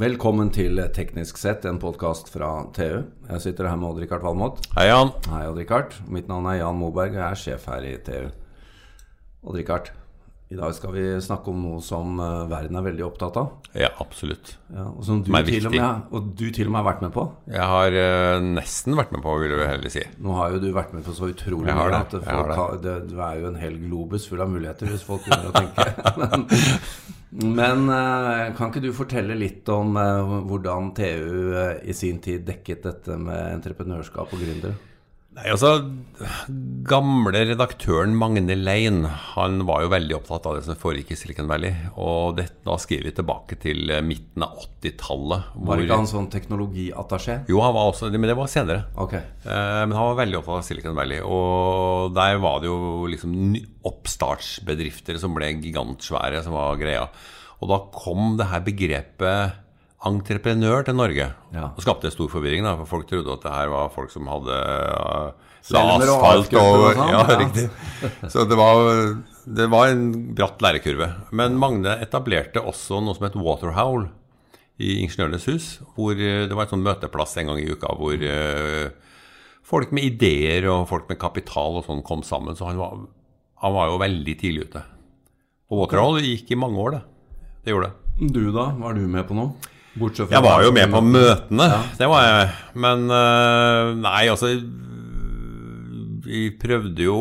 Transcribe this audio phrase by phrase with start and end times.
[0.00, 3.02] Velkommen til Teknisk sett, en podkast fra TU.
[3.28, 4.62] Jeg sitter her med Odd-Rikard Valmot.
[4.72, 5.10] Hei, Jan.
[5.28, 5.98] Hei, Odd-Rikard.
[6.08, 8.30] Mitt navn er Jan Moberg, og jeg er sjef her i TU.
[9.44, 9.90] Odd-Rikard,
[10.52, 13.52] i dag skal vi snakke om noe som eh, verden er veldig opptatt av.
[13.78, 14.52] Ja, absolutt.
[14.68, 17.04] Ja, og som du Som til og, med, og du til og med har vært
[17.06, 17.24] med på.
[17.48, 20.04] Jeg har uh, nesten vært med på, vil jeg heller si.
[20.20, 22.22] Nå har jo du vært med på så utrolig mye at det.
[22.28, 25.56] har, det, du er jo en hel globus full av muligheter, hvis folk begynner å
[25.56, 25.88] tenke.
[27.32, 29.96] Men, men eh, kan ikke du fortelle litt om
[30.50, 34.76] hvordan TU i sin tid dekket dette med entreprenørskap og gründere?
[35.32, 35.68] Nei, altså,
[36.84, 38.98] Gamle redaktøren Magne Lein
[39.32, 41.72] han var jo veldig opptatt av det som foregikk i Silicon Valley.
[41.96, 45.54] Og det, da skriver vi tilbake til eh, midten av 80-tallet.
[45.70, 47.38] Var ikke han sånn teknologiattaché?
[47.48, 48.84] Jo, han var også, men det var senere.
[49.00, 49.16] Ok.
[49.16, 51.22] Eh, Men han var veldig opptatt av Silicon Valley.
[51.24, 53.38] Og der var det jo liksom
[53.88, 57.06] oppstartsbedrifter som ble gigantsvære, som var greia.
[57.62, 59.58] Og da kom det her begrepet
[60.08, 61.28] entreprenør til Norge.
[61.54, 61.68] Ja.
[61.70, 64.56] Og skapte stor forvirring, da, for folk trodde at det her var folk som hadde
[64.58, 67.68] uh, Selmer asfalt og og sånn, Ja, riktig.
[68.32, 68.82] Så det var,
[69.46, 71.08] det var en bratt lærekurve.
[71.30, 74.08] Men Magne etablerte også noe som het Waterhowl
[74.82, 75.68] i Ingeniørenes hus.
[75.94, 78.90] Hvor eh, det var en sånn møteplass en gang i uka hvor eh,
[79.62, 82.58] folk med ideer og folk med kapital og sånn kom sammen.
[82.58, 83.04] Så han var,
[83.62, 84.82] han var jo veldig tidlig ute.
[85.70, 87.04] Og Waterhowl gikk i mange år, det.
[87.62, 88.30] Det gjorde det.
[88.34, 89.71] Du da, var du med på noe?
[89.92, 91.66] Jeg var jo med på møtene,
[91.98, 92.48] det var jeg.
[92.80, 94.54] Men eh, nei, altså
[96.24, 97.18] Vi prøvde jo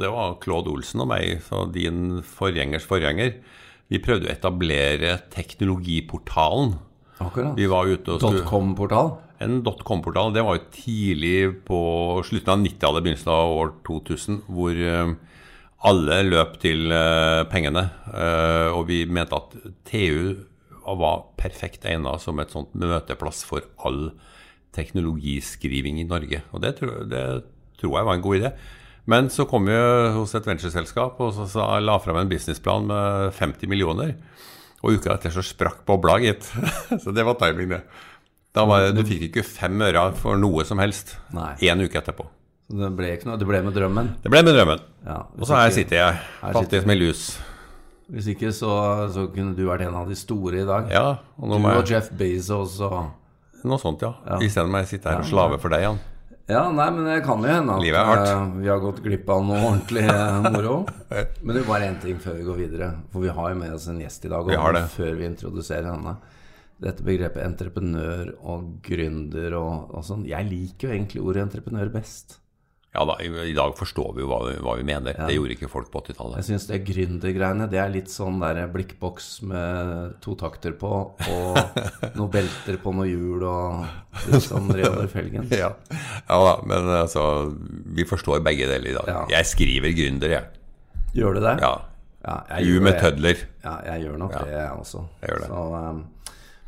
[0.00, 3.38] Det var Claude Olsen og meg, så din forgjengers forgjenger.
[3.88, 6.76] Vi prøvde å etablere teknologiportalen.
[7.22, 7.56] Akkurat.
[7.56, 9.14] Vi var ute og skulle .com-portal?
[9.42, 10.32] En dotcom-portal.
[10.36, 11.80] Det var jo tidlig på
[12.28, 15.16] slutten av 90-tallet, begynnelsen av år 2000, hvor eh,
[15.88, 17.88] alle løp til eh, pengene.
[18.76, 19.56] Og vi mente at
[19.88, 20.51] TU
[20.86, 24.12] var perfekt egnet som et sånt møteplass for all
[24.76, 26.42] teknologiskriving i Norge.
[26.52, 27.24] Og det, tror- det
[27.80, 28.52] tror jeg var en god idé.
[29.10, 29.74] Men så kom vi
[30.14, 34.14] hos et ventureselskap og så, så la frem en businessplan med 50 millioner.
[34.82, 36.46] Og uka etter så sprakk bobla, gitt.
[37.02, 37.82] så det var timing, det.
[38.52, 41.54] Da var, du fikk ikke fem øre for noe som helst Nei.
[41.70, 42.26] én uke etterpå.
[42.68, 44.10] Så det ble ikke noe, det ble med drømmen?
[44.22, 44.82] Det ble med drømmen.
[45.06, 46.20] Ja, Og så her sitter jeg,
[46.54, 47.22] fattig som en lus.
[48.12, 48.70] Hvis ikke så,
[49.14, 50.90] så kunne du vært en av de store i dag.
[50.92, 51.06] Ja,
[51.38, 52.98] og Du må og jeg Jeff Bezos og
[53.64, 54.10] Noe sånt, ja.
[54.26, 54.40] Ja.
[54.42, 56.00] Isteden må jeg sitte her og slave for deg, Jan.
[56.50, 58.28] Ja, nei, men det kan jo hende at Livet er hardt.
[58.32, 60.72] eh, vi har gått glipp av noe ordentlig eh, moro.
[61.46, 62.88] Men det er bare én ting før vi går videre.
[63.12, 64.50] For vi har jo med oss en gjest i dag.
[64.50, 64.82] Vi har det.
[64.96, 66.16] Før vi introduserer henne.
[66.82, 70.26] Dette begrepet entreprenør og gründer og, og sånn.
[70.26, 72.40] Jeg liker jo egentlig ordet entreprenør best.
[72.92, 75.16] Ja da, i, dag forstår vi jo hva hva vi mener.
[75.16, 76.42] Det gjorde ikke folk på 80-tallet.
[76.42, 81.60] Jeg syns det gründergreiene det er litt sånn der blikkboks med to takter på, og
[82.18, 85.48] noen belter på noen hjul og litt sånn Reodor Felgen.
[85.62, 85.70] Ja.
[86.28, 87.22] ja da, men altså
[87.96, 89.08] Vi forstår begge deler i dag.
[89.08, 89.22] Ja.
[89.38, 91.00] Jeg skriver gründer, jeg.
[91.16, 91.56] Gjør du det?
[91.64, 91.72] Ja.
[92.22, 93.40] Ja, jeg U med tødler.
[93.64, 94.44] Ja, jeg gjør nok Ja.
[94.44, 95.00] det, jeg også.
[95.22, 95.48] Jeg gjør det.
[95.48, 96.04] Så, um,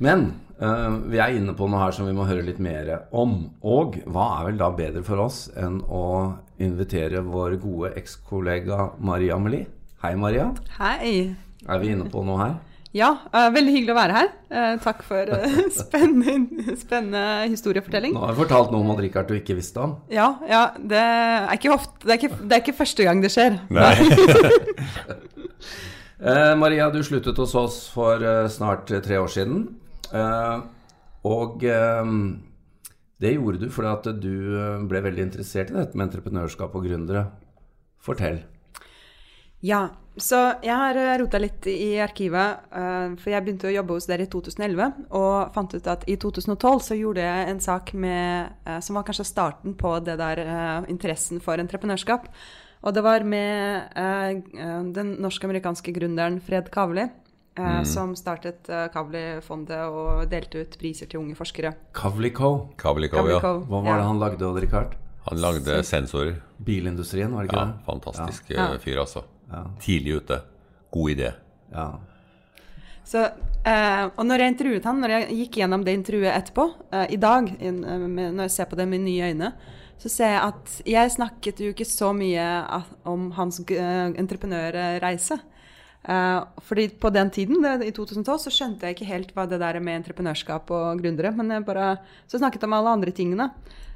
[0.03, 0.27] men
[0.63, 3.37] uh, vi er inne på noe her som vi må høre litt mer om.
[3.63, 6.05] Og hva er vel da bedre for oss enn å
[6.63, 9.69] invitere vår gode ekskollega Maria Amelie?
[10.05, 10.51] Hei, Maria.
[10.79, 11.35] Hei.
[11.65, 12.57] Er vi inne på noe her?
[12.95, 14.29] Ja, uh, veldig hyggelig å være her.
[14.55, 18.15] Uh, takk for uh, spennende, spennende historiefortelling.
[18.15, 19.97] Nå har jeg fortalt noe om Odd Rikard du ikke visste om.
[20.15, 23.35] Ja, ja det, er ikke ofte, det, er ikke, det er ikke første gang det
[23.35, 23.61] skjer.
[23.75, 23.95] Nei.
[26.25, 29.67] Eh, Maria, du sluttet hos oss for snart tre år siden.
[30.15, 30.59] Eh,
[31.27, 32.15] og eh,
[33.25, 36.87] det gjorde du fordi at du eh, ble veldig interessert i dette med entreprenørskap og
[36.87, 37.29] gründere.
[38.05, 38.43] Fortell.
[39.65, 39.87] Ja,
[40.21, 42.67] så jeg har rota litt i arkivet,
[43.17, 46.83] for jeg begynte å jobbe hos dere i 2011, og fant ut at i 2012
[46.85, 48.53] så gjorde jeg en sak med,
[48.85, 50.43] som var kanskje starten på det der
[50.93, 52.29] interessen for entreprenørskap.
[52.85, 53.97] Og det var med
[55.01, 57.09] den norsk-amerikanske gründeren Fred Kavli,
[57.59, 61.75] eh, som startet eh, Kavli-fondet og delte ut priser til unge forskere.
[61.95, 62.51] Kavli-Co.
[62.81, 63.41] Kavli Kavli ja.
[63.41, 64.97] Hva var det han lagde, Odd Rikard?
[65.31, 66.41] Han lagde sensorer.
[66.65, 67.85] Bilindustrien, var det ikke Ja, det?
[67.87, 68.73] fantastisk Ja.
[68.75, 69.25] eh, fyr, altså.
[69.81, 70.41] Tidlig ute.
[70.93, 71.33] God idé.
[71.73, 71.93] Ja.
[73.05, 73.21] Så,
[73.65, 77.17] eh, og når jeg intervjuet han, når jeg gikk gjennom det intervjuet etterpå, eh, i
[77.17, 77.81] dag, in,
[78.15, 79.53] med, når jeg ser på det med nye øyne,
[79.99, 82.45] så ser jeg at jeg snakket jo ikke så mye
[82.79, 85.39] at, om hans eh, entreprenørreise.
[86.09, 89.61] Eh, fordi på den tiden, det, i 2012, så skjønte jeg ikke helt hva det
[89.63, 91.97] der med entreprenørskap og gründere, men jeg bare,
[92.29, 93.51] så snakket om alle andre tingene.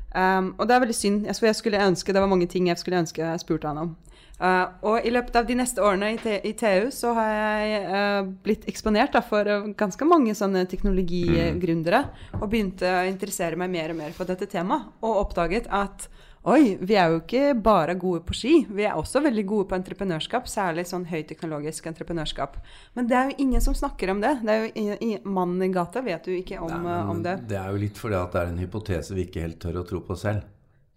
[0.09, 1.25] Um, og det er veldig synd.
[1.29, 3.97] Jeg jeg skulle ønske, Det var mange ting jeg skulle ønske jeg spurte han om.
[4.41, 6.19] Uh, og i løpet av de neste årene i,
[6.49, 12.05] i TU så har jeg uh, blitt eksponert da, for uh, ganske mange sånne teknologigründere.
[12.41, 14.89] Og begynte å interessere meg mer og mer for dette temaet.
[15.03, 16.09] Og oppdaget at
[16.47, 18.53] oi, vi er jo ikke bare gode på ski.
[18.71, 22.59] Vi er også veldig gode på entreprenørskap, særlig sånn høyteknologisk entreprenørskap.
[22.99, 24.37] Men det er jo ingen som snakker om det.
[24.45, 27.41] det er jo i, Mannen i gata vet jo ikke om, Nei, om det.
[27.51, 29.87] Det er jo litt fordi at det er en hypotese vi ikke helt tør å
[29.89, 30.47] tro på selv.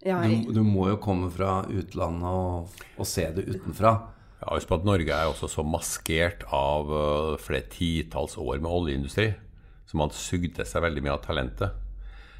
[0.02, 0.48] Ja, jeg...
[0.48, 3.94] du, du, må jo komme fra utlandet og, og se det utenfra.
[4.42, 8.70] Ja, Husk på at Norge er også så maskert av uh, flere titalls år med
[8.70, 9.30] oljeindustri.
[9.86, 11.81] Så man sugde seg veldig mye av talentet.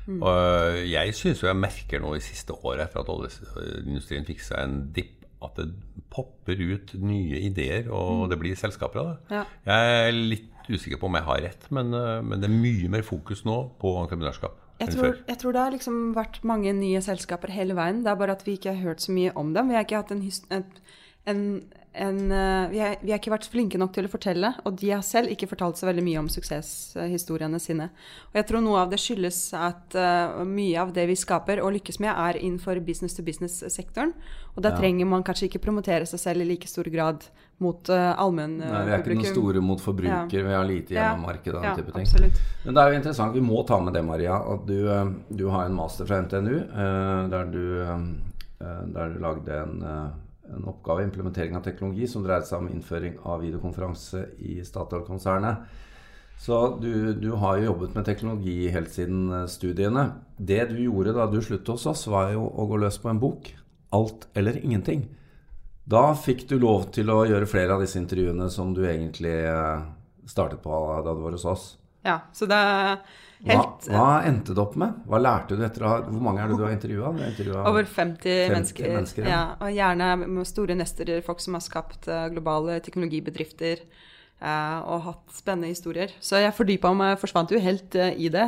[0.06, 0.20] Mm.
[0.20, 4.42] Og uh, jeg syns jo jeg merker nå i siste året, etter at oljeindustrien fikk
[4.44, 5.72] seg en dipp, at det
[6.12, 8.26] popper ut nye ideer, og mm.
[8.30, 9.38] det blir selskaper av det.
[9.38, 9.44] Ja.
[9.68, 12.92] Jeg er litt usikker på om jeg har rett, men, uh, men det er mye
[12.92, 14.58] mer fokus nå på entreprenørskap.
[14.82, 18.00] Jeg tror, jeg tror, det har liksom vært mange nye selskaper hele veien.
[18.02, 19.70] Det er bare at vi ikke har hørt så mye om dem.
[19.70, 20.24] Vi har ikke hatt en,
[20.56, 20.64] en,
[21.30, 21.44] en
[21.94, 24.94] en, uh, vi, har, vi, har, ikke vært flinke nok til å fortelle, og de
[24.94, 27.90] har selv ikke fortalt så veldig mye om suksesshistoriene sine.
[28.30, 31.74] Og jeg tror noe av det skyldes at uh, mye av det vi skaper og
[31.76, 34.14] lykkes med, er innenfor business to business-sektoren.
[34.56, 34.80] Og da ja.
[34.80, 37.28] trenger man kanskje ikke promotere seg selv i like stor grad
[37.62, 38.72] mot uh, allmennpublikum.
[38.72, 40.48] Uh, vi er ikke noen store mot forbruker, ja.
[40.48, 42.08] vi har lite hjemmemarked og den ja, type ting.
[42.08, 42.42] Absolutt.
[42.64, 44.80] Men det er jo interessant, vi må ta med det, Maria, at du,
[45.28, 46.56] du har en master fra NTNU
[47.32, 47.64] der du,
[48.62, 49.80] der du lagde en
[50.56, 55.64] en oppgave, implementering av teknologi, som dreide seg om innføring av videokonferanse i Statoil-konsernet.
[56.42, 60.08] Så du, du, har jo jobbet med teknologi helt siden eh, studiene.
[60.36, 63.20] Det du gjorde da du sluttet hos oss, var jo å gå løs på en
[63.22, 63.52] bok.
[63.94, 65.04] Alt eller ingenting.
[65.84, 69.86] Da fikk du lov til å gjøre flere av disse intervjuene som du egentlig eh,
[70.26, 71.68] startet på da du var hos oss.
[72.06, 72.96] Ja, så det er
[73.42, 75.00] Helt, hva, hva, endte det opp med?
[75.10, 77.08] Hva lærte du etter å ha Hvor mange er det du har intervjua?
[77.66, 78.90] Over 50, 50 mennesker.
[78.94, 79.32] mennesker ja.
[79.32, 79.40] ja.
[79.58, 83.82] Og gjerne med store nesterer, folk som har skapt uh, globale teknologibedrifter.
[84.42, 86.14] Uh, og hatt spennende historier.
[86.22, 88.46] Så jeg fordypa meg, forsvant jo helt uh, i det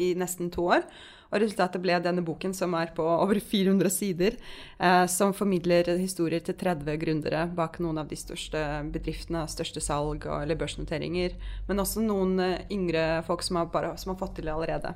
[0.00, 0.88] i nesten to år.
[1.32, 4.36] Og resultatet ble denne boken, som er på over 400 sider,
[4.78, 8.60] eh, som formidler historier til 30 gründere bak noen av de største
[8.92, 11.38] bedriftene, største salg og, eller børsnoteringer.
[11.68, 14.92] Men også noen eh, yngre folk som har, bare, som har fått til det allerede.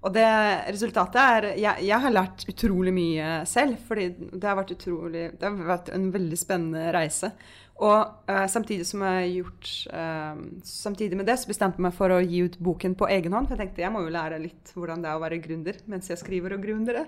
[0.00, 0.28] Og det
[0.72, 5.44] resultatet er jeg, jeg, har lært utrolig mye selv, fordi det har vært utrolig Det
[5.44, 7.34] har vært en veldig spennende reise.
[7.80, 11.94] Og uh, samtidig som jeg har gjort uh, Samtidig med det så bestemte jeg meg
[11.96, 13.48] for å gi ut boken på egen hånd.
[13.48, 16.08] For jeg tenkte jeg må jo lære litt hvordan det er å være gründer mens
[16.12, 17.06] jeg skriver og gründere.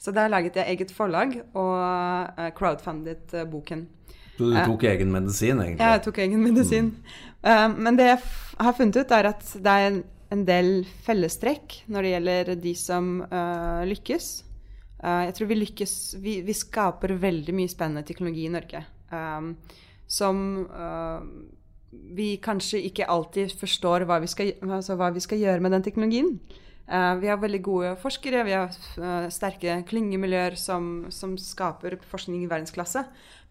[0.00, 3.86] Så der laget jeg eget forlag og uh, crowdfundet boken.
[4.36, 5.80] Så du tok egen medisin, egentlig?
[5.80, 6.90] Ja, jeg tok egen medisin.
[7.40, 7.76] Mm.
[7.86, 8.18] men det jeg
[8.58, 9.96] har funnet ut, er at det er
[10.32, 13.08] en, del fellestrekk når det gjelder de som
[13.86, 14.26] lykkes.
[15.02, 18.82] jeg tror vi lykkes vi, vi, skaper veldig mye spennende teknologi i Norge.
[19.12, 19.52] Um,
[20.06, 21.22] som uh,
[21.90, 25.86] vi kanskje ikke alltid forstår hva vi skal, altså hva vi skal gjøre med den
[25.86, 26.36] teknologien.
[26.86, 32.44] Uh, vi har veldig gode forskere, vi har uh, sterke klyngemiljøer som, som, skaper forskning
[32.44, 33.02] i verdensklasse.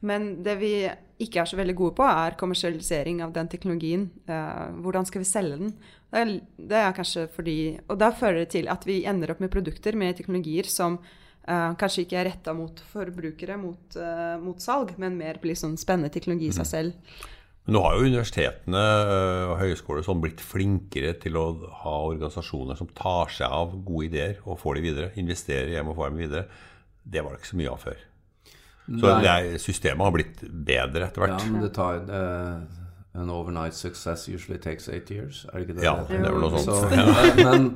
[0.05, 0.71] Men det vi
[1.19, 4.07] ikke er så veldig gode på, er kommersialisering av den teknologien.
[4.29, 5.75] Uh, hvordan skal vi selge den?
[6.13, 7.57] Det er, det er, kanskje fordi
[7.89, 10.99] Og da fører det til at vi ender opp med produkter med teknologier som
[11.45, 15.75] Uh, kanskje ikke er retta mot forbrukere, mot, uh, mot, salg, men mer blir sånn
[15.77, 16.71] spennende teknologi i seg mhm.
[16.71, 17.27] selv.
[17.65, 21.45] Men nå har jo universitetene eh, og høyskoler sånn blitt flinkere til å
[21.81, 25.07] ha organisasjoner som tar seg av gode ideer og får de videre.
[25.17, 26.43] Investerer hjem og får dem videre.
[27.01, 28.03] Det var det ikke så mye av før.
[28.85, 31.39] Så er, systemet har blitt bedre etter hvert.
[31.41, 32.03] Ja, men det tar
[33.15, 35.45] En overnight success usually takes eight years.
[35.51, 35.85] Er det ikke det?
[35.87, 36.83] Ja, det er vel noe sånt.
[36.83, 37.69] Så, men,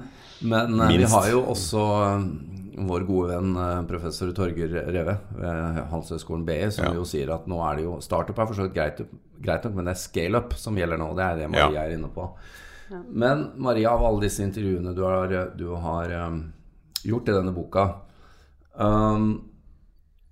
[0.50, 1.84] men vi har jo også
[2.88, 6.94] vår gode venn eh, professor Torger Reve ved Handelshøyskolen BI, som ja.
[6.96, 9.02] jo sier at nå er det jo Startup er for så vidt greit,
[9.40, 11.12] greit, nok, men det er scaleup som gjelder nå.
[11.18, 11.86] Det er det Maria ja.
[11.88, 12.30] er inne på.
[12.90, 16.40] Men Maria, av alle disse intervjuene du har, du har um,
[17.06, 17.86] gjort i denne boka
[18.74, 19.28] um,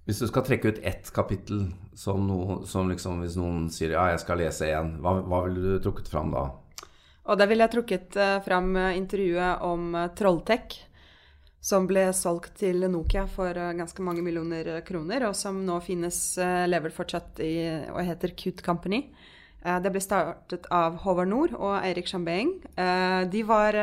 [0.08, 4.08] Hvis du skal trekke ut ett kapittel som, noe, som liksom, hvis noen sier ja,
[4.14, 6.48] jeg skal lese én, hva, hva ville du trukket fram da?
[7.28, 10.78] Og da ville jeg trukket uh, fram intervjuet om uh, Trolltech
[11.68, 15.80] som ble solgt til Nokia for eh, ganske mange millioner eh, kroner, og som nå
[15.84, 17.56] finnes, eh, lever fortsatt i
[17.92, 19.04] og heter Cute Company.
[19.68, 22.54] Det ble startet av Håvard Nord og Eirik Chambeng.
[23.32, 23.76] De, var,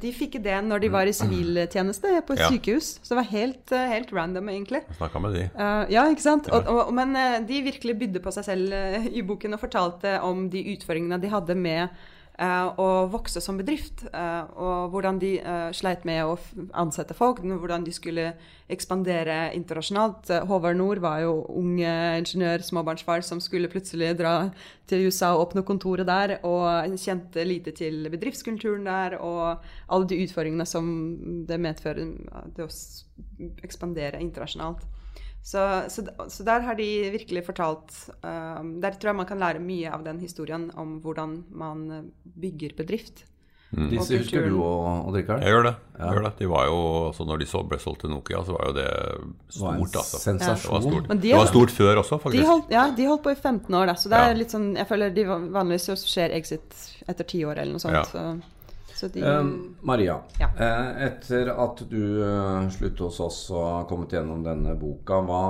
[0.00, 2.48] de fikk ideen når de var i siviltjeneste på et ja.
[2.48, 2.88] sykehus.
[3.02, 4.80] Så det var helt, helt random, egentlig.
[4.96, 5.44] Snakka med de.
[5.92, 6.48] Ja, ikke sant?
[6.48, 7.12] Og, og, men
[7.48, 11.58] de virkelig bydde på seg selv i boken og fortalte om de utfordringene de hadde
[11.60, 11.92] med
[12.38, 14.04] eh, å vokse som bedrift.
[14.12, 16.38] eh, og hvordan de eh, sleit med å
[16.72, 18.32] ansette folk, hvordan de skulle
[18.68, 20.30] ekspandere internasjonalt.
[20.30, 24.50] Eh, Håvard Nord var jo ung eh, ingeniør, småbarnsfar, som skulle plutselig dra
[24.88, 30.22] til USA og åpne kontoret der, og kjente lite til bedriftskulturen der, og alle de
[30.24, 30.86] utfordringene som
[31.48, 32.70] det medfører eh, det å
[33.66, 34.86] ekspandere internasjonalt.
[35.48, 39.62] Så, så, så der har de virkelig fortalt uh, Der tror jeg man kan lære
[39.64, 43.24] mye av den historien om hvordan man bygger bedrift.
[43.68, 45.42] Disse husker du og Odd Rikard?
[45.44, 45.72] Jeg gjør det.
[45.98, 46.30] Jeg gjør det.
[46.38, 46.76] De var jo,
[47.10, 49.98] altså når de så ble solgt til Nokia, så var jo det var en stort,
[50.00, 50.20] altså.
[50.22, 50.62] sensasjon.
[50.64, 52.46] Det var stort, Men de- det var stort før også, De faktisk.
[52.48, 53.94] holdt, ja, de holdt på i 15 år, da.
[54.00, 54.38] Så det er Ja.
[54.40, 56.78] litt sånn Jeg føler de vanligvis skjer exit
[57.08, 58.08] etter 10 år eller noe sånt.
[58.08, 58.40] Så
[59.06, 59.50] de Eh,
[59.82, 60.48] Maria, Ja.
[60.58, 65.42] eh, etter at du eh, sluttet hos oss og har kommet gjennom denne boka, hva,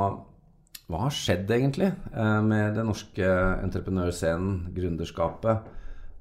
[0.88, 3.24] hva har skjedd egentlig eh, med den norske
[3.64, 5.58] entreprenørscenen, gründerskapet?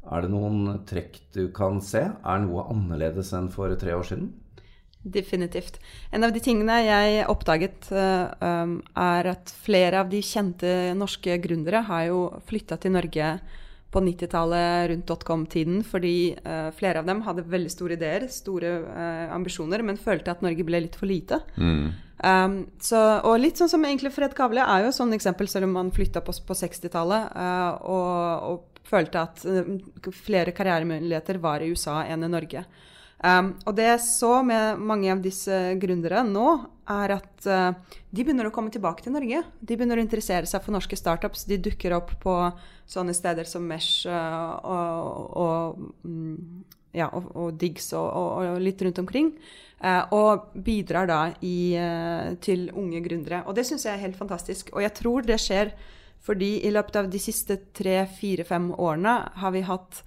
[0.10, 2.06] Er det noen trekk du kan se?
[2.24, 4.30] Er noe annerledes enn for tre år siden?
[5.08, 5.78] Definitivt.
[6.12, 11.38] En av de tingene jeg oppdaget, eh, um, er at flere av de kjente norske
[11.44, 13.40] gründere har jo flytta til Norge
[13.92, 19.36] på 90-tallet, rundt dotcom-tiden, fordi uh, flere av dem hadde veldig store ideer, store uh,
[19.36, 21.40] ambisjoner, men følte at Norge ble litt for lite.
[22.18, 25.70] Um, så, og litt sånn som egentlig Fred Kavle er jo et sånn eksempel, selv
[25.70, 31.64] om han flytta på, på 60-tallet uh, og, og følte at eh, flere karrieremuligheter var
[31.64, 32.64] i USA enn i Norge.
[33.18, 36.52] Um, og det jeg så med mange av disse gründere nå,
[36.88, 39.42] er at uh, de begynner å komme tilbake til Norge.
[39.58, 41.48] De begynner å interessere seg for norske startups.
[41.50, 42.36] De dukker opp på
[42.88, 46.62] sånne steder som Mesh uh, og, og, mm,
[47.00, 49.34] ja, og, og Diggs og, litt rundt omkring.
[49.82, 51.74] Uh, og bidrar da i,
[52.46, 53.42] til unge gründere.
[53.50, 54.70] Og det syns jeg er helt fantastisk.
[54.78, 55.74] Og jeg tror det skjer
[56.28, 60.02] fordi i løpet av de siste tre, fire, fem årene har vi hatt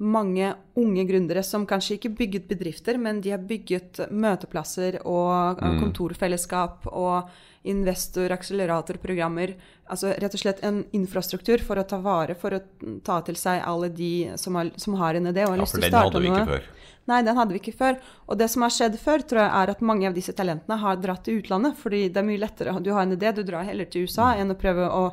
[0.00, 5.76] mange unge gründere som kanskje ikke bygget bedrifter, men de har bygget møteplasser og eh,
[5.82, 7.28] kontorfellesskap og
[7.68, 9.52] investor-akseleratorprogrammer.
[9.92, 12.60] Altså rett og slett en infrastruktur for å ta vare, for å
[13.04, 15.76] ta til seg alle de som har, som har en idé og har Ja, lyst
[15.76, 16.06] til å starte.
[16.06, 16.86] Ja, for den hadde vi ikke før.
[17.10, 17.98] Nei, den hadde vi ikke før.
[18.30, 21.00] Og det som har skjedd før, tror jeg er at mange av disse talentene har
[21.02, 21.76] dratt til utlandet.
[21.80, 22.76] Fordi det er mye lettere.
[22.80, 25.04] Du har en idé, du drar heller til USA enn å prøve å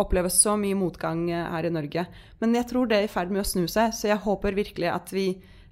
[0.00, 2.06] oppleve så mye motgang eh, her i Norge.
[2.42, 4.90] Men jeg tror det er i ferd med å snu seg, så jeg håper virkelig
[4.92, 5.26] at vi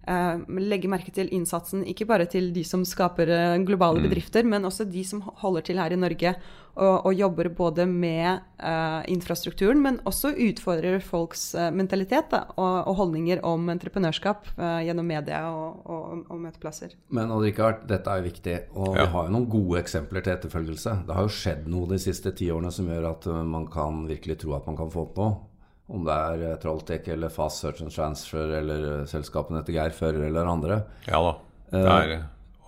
[0.08, 4.64] eh, legger merke til innsatsen ikke bare til de som skaper eh, globale bedrifter, men
[4.64, 6.34] også de som holder til her i Norge
[6.80, 12.94] og, og jobber både med uh, infrastrukturen, men også utfordrer folks mentalitet da, og, og
[13.00, 16.94] holdninger om entreprenørskap uh, gjennom media og, og, og møteplasser.
[17.10, 19.02] Men Richard, dette er jo viktig, og Ja.
[19.02, 20.96] vi har jo noen gode eksempler til etterfølgelse.
[21.10, 24.38] Det har jo skjedd noe de siste ti årene som gjør at man kan virkelig
[24.46, 25.49] tro at man kan få opp noe.
[25.90, 29.94] Om det er uh, Trolltech eller Fast Search and Transfer eller uh, selskapene til Geir
[29.96, 30.84] Fører eller andre.
[31.08, 31.32] Ja da.
[31.70, 32.14] Det er,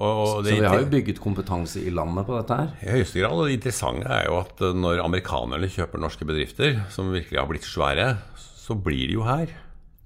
[0.02, 2.70] og, og Så vi har jo bygget kompetanse i landet på dette her.
[2.82, 3.36] I høyeste grad.
[3.36, 7.50] Og det interessante er jo at eh, når amerikanerne kjøper norske bedrifter, som virkelig har
[7.50, 9.52] blitt svære, så blir de jo her.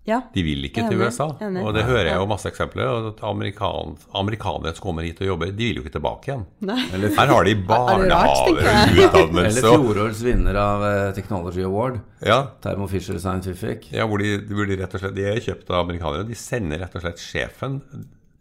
[0.06, 0.20] Ja.
[0.34, 1.26] De vil ikke til USA.
[1.42, 1.62] enig.
[1.66, 3.10] Og det hører jeg jo masse eksempler på.
[3.10, 6.44] at Amerikan, Amerikanere som kommer hit og jobber, de vil jo ikke tilbake igjen.
[6.68, 6.78] Nei.
[7.16, 8.60] Her har de Er barnehaver?
[8.62, 13.90] Eller utdannelse fjorårets vinner av uh, Technology Award, ja, Thermo Fisher Scientific.
[13.92, 16.26] ja, hvor de, hvor de rett og slett De er kjøpt av amerikanere.
[16.28, 17.80] De sender rett og slett sjefen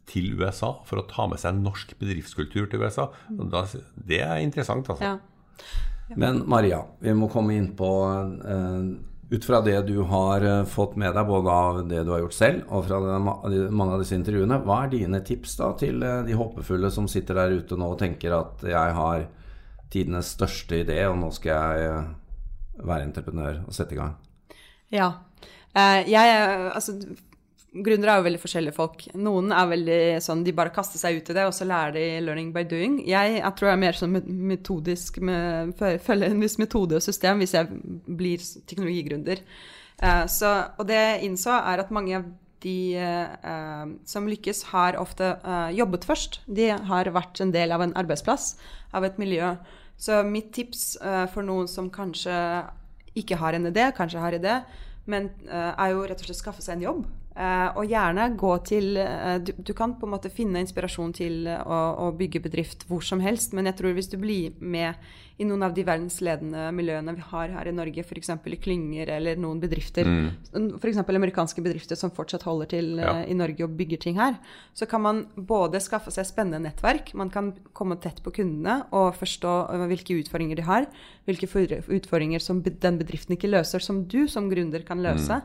[0.06, 3.10] til USA for å ta med seg norsk bedriftskultur til USA.
[3.34, 5.16] Og da, det er interessant, altså.
[5.16, 5.18] Ja.
[6.16, 8.90] Men Maria, vi må komme inn på eh,
[9.30, 12.38] Ut fra det du har eh, fått med deg, både av det du har gjort
[12.38, 16.38] selv, og fra mange av disse intervjuene, hva er dine tips da til eh, de
[16.38, 19.26] håpefulle som sitter der ute nå og tenker at jeg har
[19.94, 24.14] tidenes største idé, og nå skal jeg eh, være entreprenør og sette i gang?
[24.94, 25.10] Ja.
[25.76, 26.36] Jeg
[26.72, 26.94] Altså,
[27.84, 29.06] gründere er jo veldig forskjellige folk.
[29.20, 32.06] Noen er veldig sånn De bare kaster seg ut i det, og så lærer de
[32.24, 33.02] 'learning by doing'.
[33.08, 37.44] Jeg, jeg tror jeg er mer sånn metodisk med, følger en viss metode og system
[37.44, 37.68] hvis jeg
[38.08, 39.44] blir teknologigründer.
[40.02, 40.26] Eh,
[40.78, 42.26] og det jeg innså, er at mange av
[42.66, 46.42] de eh, som lykkes, har ofte eh, jobbet først.
[46.48, 48.56] De har vært en del av en arbeidsplass,
[48.94, 49.56] av et miljø.
[49.98, 52.34] Så mitt tips eh, for noen som kanskje
[53.16, 54.58] ikke har en idé, kanskje har idé,
[55.08, 57.06] men eh, er jo rett og slett skaffe seg en jobb.
[57.36, 61.50] Eh, og gjerne gå til uh, du, du kan på en måte finne inspirasjon til
[61.52, 64.96] eh, å, å bygge bedrift hvor som helst, men jeg tror hvis du blir med
[65.38, 68.30] i noen av de verdensledende miljøene vi har her i Norge, f.eks.
[68.32, 70.08] i klynger eller noen bedrifter,
[70.80, 71.02] f.eks.
[71.04, 73.16] amerikanske bedrifter som fortsatt holder til eh, Ja.
[73.28, 74.38] i Norge og bygger ting her,
[74.74, 79.16] så kan man både skaffe seg spennende nettverk, man kan komme tett på kundene og
[79.20, 80.88] forstå eh, hvilke utfordringer de har,
[81.28, 81.52] hvilke
[82.00, 85.42] utfordringer som den bedriften ikke løser, som du som gründer kan løse.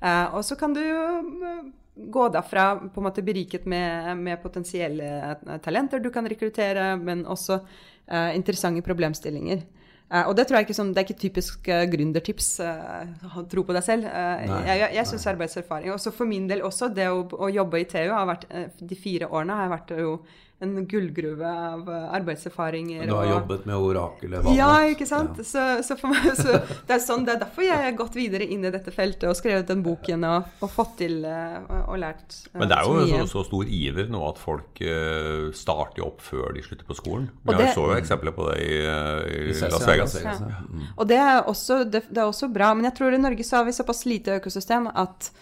[0.00, 0.80] Eh, og så kan du
[1.94, 7.60] gå derfra på en måte beriket med, med potensielle talenter du kan rekruttere, men også
[8.36, 9.64] interessante problemstillinger.
[10.12, 12.48] Eh, og det tror jeg ikke sånn, det er ikke typisk uh, gründertips.
[13.50, 14.08] Tro på deg selv.
[14.08, 17.88] Jeg jeg, jeg syns arbeidserfaring Også for min del også, det å, å jobbe i
[17.88, 20.18] TU har vært, De fire årene har jeg vært jo
[20.62, 23.06] en gullgruve av arbeidserfaringer.
[23.08, 24.48] Du har og, jobbet med orakelet?
[24.54, 25.40] Ja, ikke sant.
[25.40, 25.46] Ja.
[25.48, 28.46] Så, så, for meg, så det, er sånn, det er derfor jeg har gått videre
[28.46, 32.38] inn i dette feltet og skrevet den boken og, og fått til og, og lært
[32.52, 36.06] uh, Men det er jo så, så, så, stor iver nå at folk uh, starter
[36.06, 37.28] opp før de slutter på skolen.
[37.42, 40.16] Vi det, så jo eksempler på det i, uh, i Las Vegas.
[40.22, 40.38] Ja.
[40.64, 40.86] Mm.
[40.94, 42.72] Og det er, også, det, det er også bra.
[42.76, 45.32] Men jeg tror i Norge så har vi såpass lite økosystem at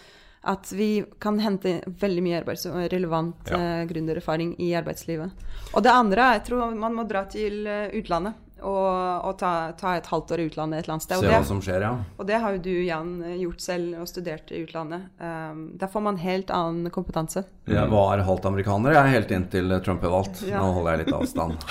[0.43, 3.59] at vi kan hente veldig mye arbeids- og relevant ja.
[3.59, 5.45] uh, gründererfaring i arbeidslivet.
[5.73, 9.95] Og det andre, jeg tror man må dra til uh, utlandet og, og ta, ta,
[9.99, 11.19] et halvt år i utlandet et eller annet sted.
[11.21, 11.91] Se det, hva som skjer, ja.
[12.17, 15.05] Og det har jo du, Jan, gjort selv og studert i utlandet.
[15.19, 17.45] Um, der får man helt annen kompetanse.
[17.69, 20.43] Jeg var halvt amerikaner jeg helt inntil Trump er valgt.
[20.47, 20.63] Ja.
[20.63, 21.63] Nå holder jeg litt avstand.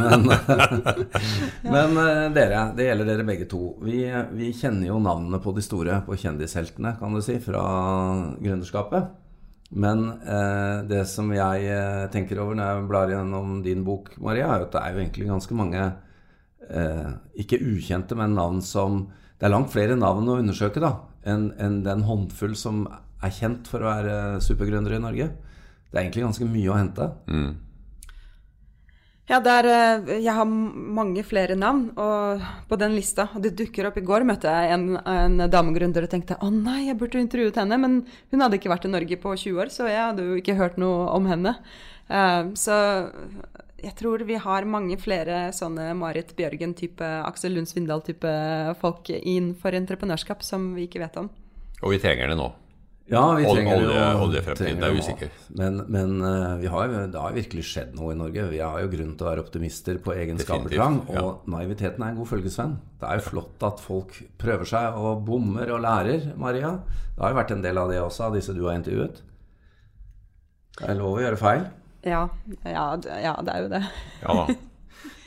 [0.00, 0.28] men,
[1.76, 3.62] men uh, dere, det gjelder dere begge to.
[3.86, 4.02] Vi,
[4.36, 7.64] vi kjenner jo navnene på de store, på kjendisheltene, kan du si, fra
[8.40, 9.16] gründerskapet.
[9.70, 14.48] Men eh, det som jeg eh, tenker over når jeg blar gjennom din bok, Maria,
[14.50, 15.84] er at det er jo egentlig ganske mange
[16.70, 17.10] eh,
[17.42, 19.08] ikke ukjente, men navn som
[19.40, 22.82] Det er langt flere navn å undersøke da, enn en den håndfull som
[23.24, 25.28] er kjent for å være supergründere i Norge.
[25.88, 27.06] Det er egentlig ganske mye å hente.
[27.24, 27.54] Mm.
[29.30, 33.30] Ja, der, eh, jeg har mange flere navn på den lista.
[33.32, 36.90] Og det dukker opp I går møtte jeg en, en damegründer og tenkte å nei,
[36.90, 37.80] jeg burde intervjuet henne.
[37.80, 40.58] Men hun hadde ikke vært i Norge på 20 år, så jeg hadde jo ikke
[40.60, 41.56] hørt noe om henne.
[42.10, 42.76] Uh, så
[43.80, 48.32] jeg tror vi har mange flere sånne Marit Bjørgen-type, Aksel Lund Svindal-type
[48.80, 51.30] folk innenfor entreprenørskap som vi ikke vet om.
[51.80, 52.50] Og vi trenger det nå.
[53.10, 54.02] Ja, vi trenger olje, det.
[54.22, 55.30] Oljefremtiden er usikker.
[55.58, 58.44] Men, men uh, har, det har virkelig skjedd noe i Norge.
[58.52, 61.00] Vi har jo grunn til å være optimister på egen skapertrang.
[61.08, 61.24] Og ja.
[61.56, 62.76] naiviteten er en god følgesvenn.
[63.00, 66.76] Det er jo flott at folk prøver seg og bommer og lærer, Maria.
[67.16, 69.18] Det har jo vært en del av det også, av disse du har intervjuet.
[70.78, 71.66] Det er lov å gjøre feil.
[72.02, 72.28] Ja,
[72.64, 72.84] ja,
[73.20, 73.82] ja, det er jo det.
[74.22, 74.58] Ja da.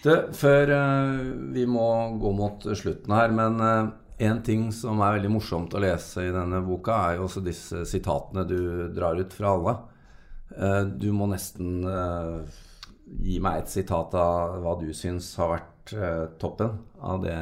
[0.04, 1.20] du, før uh,
[1.54, 1.88] vi må
[2.22, 3.92] gå mot slutten her, men uh,
[4.24, 7.84] en ting som er veldig morsomt å lese i denne boka, er jo også disse
[7.90, 8.60] sitatene du
[8.96, 9.76] drar ut fra alle.
[10.54, 11.84] Uh, du må nesten
[13.24, 17.36] gi meg et sitat av hva du syns har vært uh, toppen av det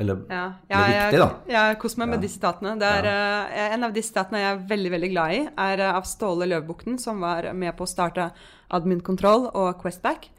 [0.00, 0.44] Eller ja.
[0.70, 1.28] Ja, det viktige, da.
[1.50, 2.76] Jeg koser meg med de sitatene.
[2.78, 6.06] Er, uh, en av de sitatene jeg er veldig veldig glad i, er uh, av
[6.08, 8.30] Ståle Løvbukten, som var med på å starte
[8.70, 10.30] Admin Control og Questback.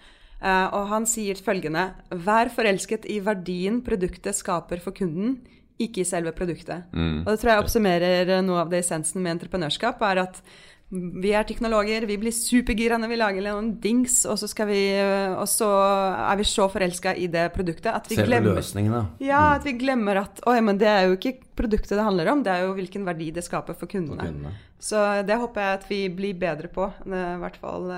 [0.41, 5.35] og han sier følgende Vær forelsket i verdien produktet skaper for kunden,
[5.77, 6.87] ikke i selve produktet.
[6.93, 7.25] Mm.
[7.25, 10.41] Og det tror jeg oppsummerer noe av det essensen med entreprenørskap, er at
[10.91, 14.81] vi er teknologer, vi blir supergira når vi lager en dings, og så, vi,
[15.31, 19.05] og så er vi så forelska i det produktet at vi Selve glemmer løsningene.
[19.23, 22.43] Ja, at vi glemmer at Oi, men det er jo ikke produktet det handler om,
[22.43, 24.19] det er jo hvilken verdi det skaper for kundene.
[24.19, 24.53] For kundene.
[24.81, 27.91] Så det håper jeg at vi blir bedre på, i hvert fall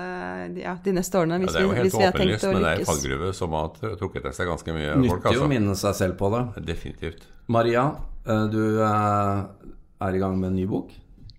[0.60, 1.38] ja, de neste årene.
[1.40, 2.48] Hvis, ja, det er jo helt åpenlyst.
[2.52, 5.30] Men det er en fallgruve som har trukket til seg ganske mye Nyttig folk.
[5.30, 5.46] Altså.
[5.46, 6.42] å minne seg selv på det.
[6.68, 7.24] Definitivt.
[7.56, 7.86] Maria,
[8.28, 9.72] eh, du eh,
[10.04, 10.92] er i gang med en ny bok.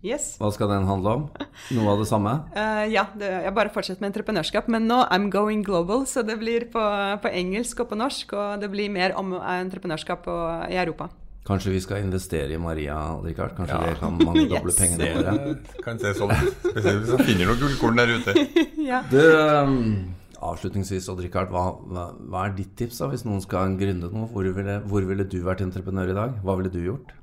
[0.06, 0.36] Yes.
[0.38, 1.26] Hva skal den handle om?
[1.74, 2.36] Noe av det samme?
[2.54, 4.70] Uh, ja, det, jeg bare fortsetter med entreprenørskap.
[4.72, 6.86] Men nå I'm going global, så det blir på,
[7.24, 8.36] på engelsk og på norsk.
[8.38, 10.36] Og det blir mer om entreprenørskap på,
[10.70, 11.10] i Europa.
[11.46, 13.54] Kanskje vi skal investere i Maria, Richard?
[13.58, 13.89] Kanskje ja.
[13.89, 14.80] det kan mangedoble yes.
[14.80, 15.58] pengene våre?
[15.86, 18.34] Kan se sånn Spesielt hvis man finner noen gullkorn der ute.
[18.91, 19.04] ja.
[19.12, 19.26] det,
[19.62, 19.76] um,
[20.50, 24.30] avslutningsvis, Odd Rikard, hva, hva, hva, er ditt tips da, hvis noen skal gründe noe?
[24.34, 26.41] Hvor ville, hvor ville du vært entreprenør i dag?
[26.46, 27.13] Hva ville du gjort?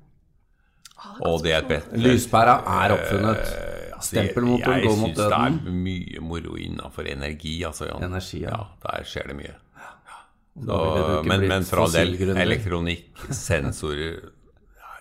[1.21, 3.55] Og det er et Lyspæra er oppfunnet.
[4.03, 5.33] Stempelmotoren går mot døden.
[5.33, 7.63] Jeg syns det er mye moro innenfor energi.
[7.67, 8.05] Altså, Jan.
[8.11, 8.57] Energi, ja.
[8.57, 8.65] ja.
[8.87, 9.57] Der skjer det mye.
[10.53, 13.07] Så, men, men for all del, elektronikk,
[13.47, 14.19] sensorer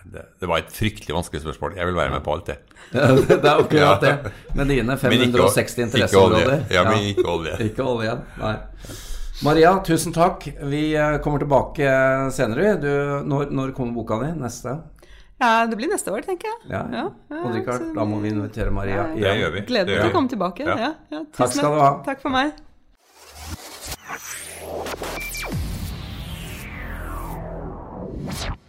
[0.02, 1.76] det, det, var et fryktelig vanskelig spørsmål.
[1.76, 2.56] Jeg vil være med på alt det.
[2.92, 4.32] Ja, det er akkurat det.
[4.58, 6.64] Med dine 560 interesseområder.
[6.74, 7.56] Ja, men ikke olje.
[7.68, 8.56] ikke olje, nei.
[9.42, 10.44] Maria, tusen takk.
[10.70, 11.94] Vi eh, kommer tilbake
[12.34, 12.76] senere.
[12.82, 12.90] Du,
[13.26, 14.32] når, når kommer boka di?
[14.38, 14.76] Neste?
[15.42, 16.58] Ja, det blir neste år, tenker jeg.
[16.70, 17.06] Ja, ja.
[17.42, 19.24] Og Richard, da må vi invitere Maria igjen.
[19.26, 19.64] Det gjør vi.
[19.72, 20.68] Gleder meg til å komme tilbake.
[20.68, 20.92] Ja.
[21.10, 21.96] Ja, Takk skal du ha.
[22.06, 22.52] Takk for meg.
[28.44, 28.61] you